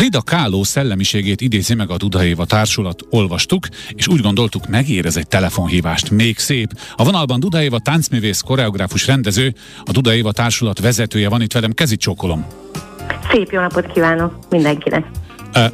[0.00, 5.28] Frida Káló szellemiségét idézi meg a Duda Éva társulat, olvastuk, és úgy gondoltuk, megérez egy
[5.28, 6.10] telefonhívást.
[6.10, 6.68] Még szép.
[6.96, 11.72] A vonalban Duda Éva táncművész, koreográfus, rendező, a Duda Éva társulat vezetője van itt velem,
[11.72, 12.46] kezit csókolom.
[13.32, 15.04] Szép jó napot kívánok mindenkinek!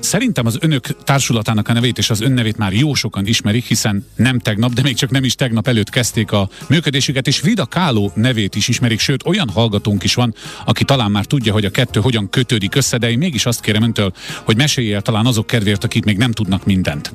[0.00, 4.38] Szerintem az önök társulatának a nevét és az önnevét már jó sokan ismerik, hiszen nem
[4.38, 8.54] tegnap, de még csak nem is tegnap előtt kezdték a működésüket, és Vida Káló nevét
[8.54, 12.30] is ismerik, sőt olyan hallgatónk is van, aki talán már tudja, hogy a kettő hogyan
[12.30, 14.12] kötődik össze, de én mégis azt kérem öntől,
[14.44, 17.12] hogy mesélj el talán azok kedvéért, akik még nem tudnak mindent.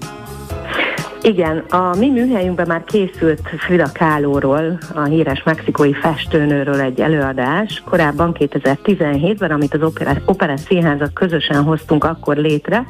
[1.23, 8.35] Igen, a mi műhelyünkben már készült Frida Kahlo-ról, a híres mexikói festőnőről egy előadás, korábban
[8.39, 12.88] 2017-ben, amit az Opera, Opera Színházak közösen hoztunk akkor létre,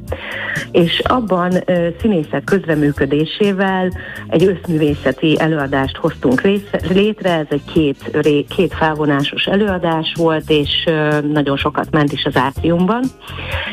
[0.72, 3.92] és abban ö, színészek közreműködésével
[4.28, 6.42] egy összművészeti előadást hoztunk
[6.90, 8.18] létre, ez egy két,
[8.56, 13.04] két felvonásos előadás volt, és ö, nagyon sokat ment is az átriumban,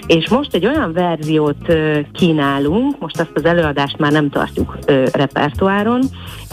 [0.06, 4.78] és most egy olyan verziót ö, kínálunk, most azt az előadást már nem tart tartjuk
[4.86, 6.02] ö, repertoáron,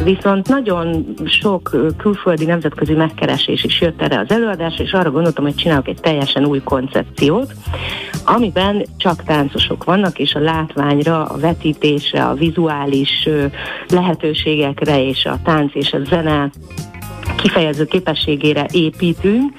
[0.03, 5.55] viszont nagyon sok külföldi nemzetközi megkeresés is jött erre az előadásra, és arra gondoltam, hogy
[5.55, 7.53] csinálok egy teljesen új koncepciót,
[8.25, 13.45] amiben csak táncosok vannak, és a látványra, a vetítésre, a vizuális ö,
[13.89, 16.49] lehetőségekre és a tánc és a zene
[17.37, 19.53] kifejező képességére építünk,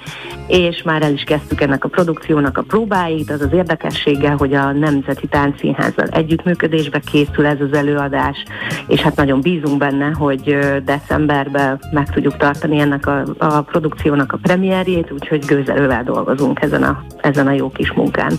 [0.47, 4.73] és már el is kezdtük ennek a produkciónak a próbáit, az az érdekességgel, hogy a
[4.73, 8.45] Nemzeti Táncszínházzal együttműködésbe készül ez az előadás,
[8.87, 14.39] és hát nagyon bízunk benne, hogy decemberben meg tudjuk tartani ennek a, a produkciónak a
[14.43, 18.33] premierjét, úgyhogy gőzelővel dolgozunk ezen a, ezen a jó kis munkán.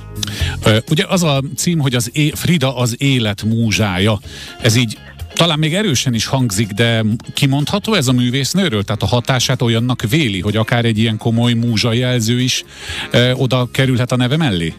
[0.90, 4.18] Ugye az a cím, hogy az é- Frida az élet múzsája,
[4.62, 4.98] ez így
[5.38, 8.84] talán még erősen is hangzik, de kimondható ez a művésznőről?
[8.84, 12.64] Tehát a hatását olyannak véli, hogy akár egy ilyen komoly múzsajelző is
[13.12, 14.74] e, oda kerülhet a neve mellé?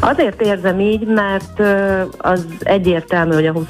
[0.00, 1.62] Azért érzem így, mert
[2.18, 3.66] az egyértelmű, hogy a 20.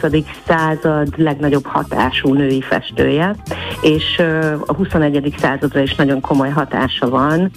[0.47, 3.35] század legnagyobb hatású női festője,
[3.83, 4.23] és
[4.67, 5.35] a 21.
[5.39, 7.51] századra is nagyon komoly hatása van.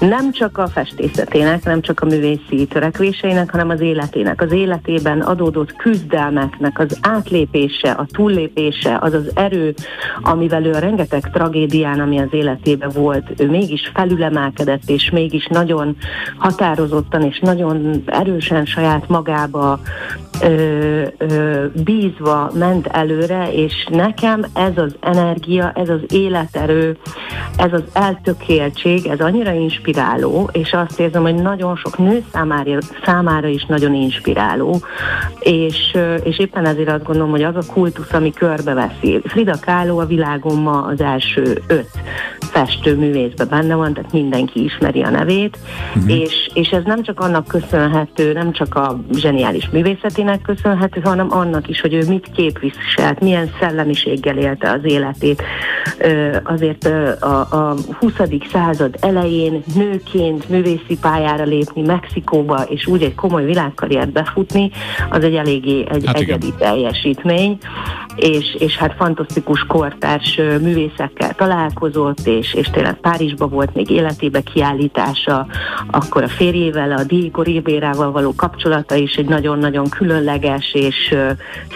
[0.00, 4.42] Nem csak a festészetének, nem csak a művészi törekvéseinek, hanem az életének.
[4.42, 9.74] Az életében adódott küzdelmeknek az átlépése, a túllépése, az az erő,
[10.22, 15.96] amivel ő a rengeteg tragédián, ami az életében volt, ő mégis felülemelkedett, és mégis nagyon
[16.38, 19.80] határozottan és nagyon erősen saját magába
[20.42, 26.96] ö, ö, bízva ment előre, és nekem ez az energia, ez az életerő,
[27.56, 33.48] ez az eltökéltség, ez annyira inspiráló, és azt érzem, hogy nagyon sok nő számára, számára
[33.48, 34.80] is nagyon inspiráló,
[35.40, 39.20] és, és éppen ezért azt gondolom, hogy az a kultusz, ami körbeveszi.
[39.24, 41.90] Frida Kahlo a világon ma az első öt
[42.50, 45.58] festőművészben benne van, tehát mindenki ismeri a nevét,
[45.94, 46.20] uh-huh.
[46.20, 51.68] és, és ez nem csak annak köszönhető, nem csak a zseniális művészetének köszönhető, hanem annak
[51.68, 55.42] is, hogy ő mit képviselt, milyen szellemiséggel élte az életét.
[56.44, 56.84] Azért
[57.20, 58.12] a, a 20.
[58.52, 64.70] század elején nőként művészi pályára lépni Mexikóba, és úgy egy komoly világkarriert befutni,
[65.10, 66.58] az egy eléggé egy hát egyedi igen.
[66.58, 67.58] teljesítmény,
[68.16, 75.46] és, és hát fantasztikus kortárs művészekkel találkozott, és, és tényleg Párizsba volt még életébe kiállítása,
[75.90, 81.14] akkor a férjével, a Diego Ribérával való kapcsolata is egy nagyon-nagyon különleges és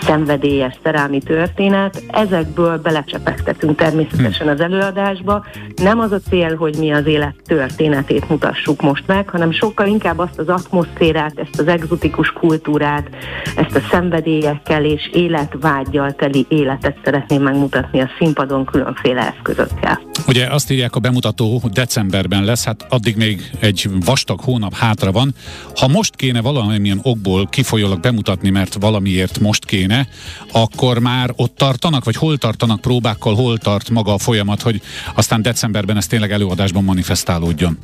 [0.01, 2.03] szenvedélyes szerelmi történet.
[2.09, 5.45] Ezekből belecsepegtetünk természetesen az előadásba.
[5.77, 10.19] Nem az a cél, hogy mi az élet történetét mutassuk most meg, hanem sokkal inkább
[10.19, 13.09] azt az atmoszférát, ezt az egzotikus kultúrát,
[13.57, 20.01] ezt a szenvedélyekkel és életvágyjal teli életet szeretném megmutatni a színpadon különféle eszközökkel.
[20.27, 25.35] Ugye azt írják a bemutató decemberben lesz, hát addig még egy vastag hónap hátra van.
[25.77, 30.07] Ha most kéne valamilyen okból kifolyólag bemutatni, mert valamiért most kéne,
[30.53, 34.81] akkor már ott tartanak, vagy hol tartanak próbákkal, hol tart maga a folyamat, hogy
[35.15, 37.79] aztán decemberben ez tényleg előadásban manifestálódjon?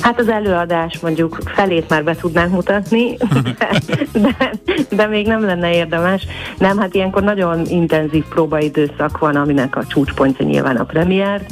[0.00, 3.70] Hát az előadás mondjuk felét már be tudnánk mutatni, de,
[4.22, 4.52] de,
[4.90, 6.26] de még nem lenne érdemes.
[6.58, 11.46] Nem, hát ilyenkor nagyon intenzív próbaidőszak van, aminek a csúcspontja nyilván a premier,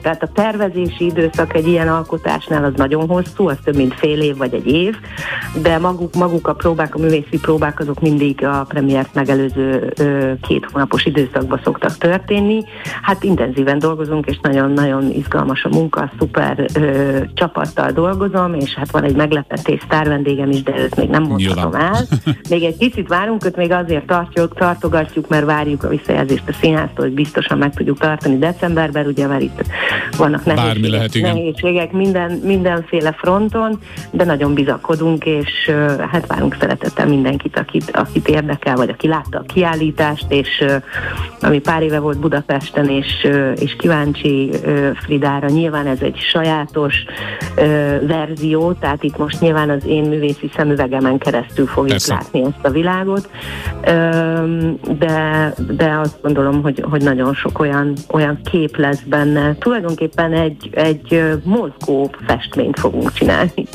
[0.00, 4.36] tehát a tervezési időszak egy ilyen alkotásnál az nagyon hosszú, az több mint fél év
[4.36, 4.96] vagy egy év,
[5.62, 9.92] de maguk, maguk a próbák, a művészi próbák azok mindig a premiért megelőző
[10.40, 12.64] két hónapos időszakban szoktak történni.
[13.02, 19.04] Hát intenzíven dolgozunk, és nagyon-nagyon izgalmas a munka, szuper ö, csapattal dolgozom, és hát van
[19.04, 21.96] egy meglepetés sztárvendégem is, de őt még nem mondhatom el.
[22.48, 27.04] Még egy kicsit várunk, őt még azért tartjuk, tartogatjuk, mert várjuk a visszajelzést a színháztól,
[27.04, 29.62] hogy biztosan meg tudjuk tartani decemberben, ugye már itt
[30.16, 31.34] vannak nehézségek, Bármi lehet, igen.
[31.34, 33.78] nehézségek minden, mindenféle fronton,
[34.10, 35.70] de nagyon bizakodunk, és
[36.10, 40.64] hát várunk szeretettel mindenkit, akit, akit érdekel, vagy aki látta a kiállítást, és
[41.40, 44.50] ami pár éve volt Budapesten, és, és kíváncsi
[44.94, 46.94] Fridára, nyilván ez egy sajátos
[48.06, 52.14] verzió, tehát itt most nyilván az én művészi szemüvegemen keresztül fogjuk Persze.
[52.14, 53.30] látni ezt a világot,
[54.98, 59.54] de, de azt gondolom, hogy, hogy nagyon sok olyan, olyan kép lesz benne.
[59.72, 63.66] Tulajdonképpen egy, egy mozgó festményt fogunk csinálni.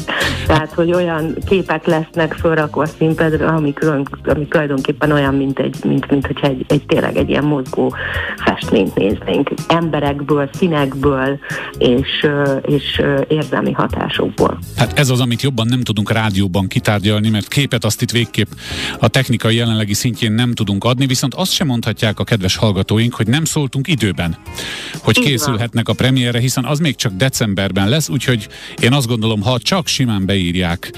[0.48, 5.76] Tehát, hogy olyan képek lesznek fölrakva a színpadra, ami, külön, ami tulajdonképpen olyan, mint, egy,
[5.84, 7.94] mint, mint hogyha egy, egy tényleg egy ilyen mozgó
[8.38, 9.50] festményt néznénk.
[9.68, 11.40] Emberekből, színekből
[11.78, 12.28] és,
[12.62, 14.60] és érzelmi hatásokból.
[14.76, 18.48] Hát ez az, amit jobban nem tudunk rádióban kitárgyalni, mert képet azt itt végképp
[19.00, 23.28] a technikai jelenlegi szintjén nem tudunk adni, viszont azt sem mondhatják a kedves hallgatóink, hogy
[23.28, 24.38] nem szóltunk időben,
[25.04, 28.48] hogy készülhetnek a premierre, hiszen az még csak decemberben lesz, úgyhogy
[28.82, 30.92] én azt gondolom, ha csak simán beírják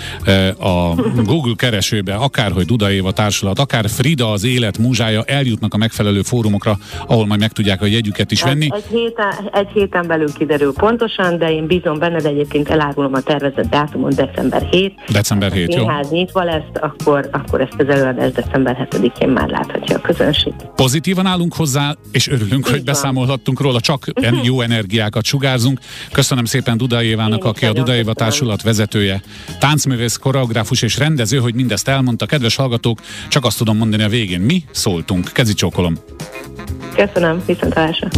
[0.60, 5.78] a Google keresőbe, akár hogy Duda Éva társulat, akár Frida az élet múzsája, eljutnak a
[5.78, 6.78] megfelelő fórumokra,
[7.08, 8.66] ahol majd meg tudják a jegyüket is venni.
[8.66, 13.14] Egy, egy, héten, egy héten belül kiderül pontosan, de én bízom benne, de egyébként elárulom
[13.14, 14.94] a tervezett dátumon december 7.
[15.12, 15.86] December 7, jó.
[15.88, 20.54] Ha nyitva lesz, akkor, akkor ezt az előadást december 7-én már láthatja a közönség.
[20.76, 22.86] Pozitívan állunk hozzá, és örülünk, Így hogy van.
[22.86, 24.06] beszámolhattunk róla, csak
[24.44, 25.80] jó energiákat sugárzunk.
[26.12, 29.22] Köszönöm szépen Duda Évának, aki a Duda Éva Társulat vezetője,
[29.60, 32.26] táncművész, koreográfus és rendező, hogy mindezt elmondta.
[32.26, 35.32] Kedves hallgatók, csak azt tudom mondani a végén, mi szóltunk.
[35.34, 35.98] Kezi csókolom.
[36.96, 38.10] Köszönöm, viszontlátásra.